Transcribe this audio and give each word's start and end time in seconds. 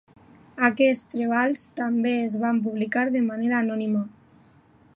Aquests 0.67 1.03
treballs 1.11 1.61
també 1.81 2.13
es 2.21 2.33
van 2.45 2.63
publicar 2.69 3.05
de 3.17 3.21
manera 3.27 3.59
anònima. 3.67 4.05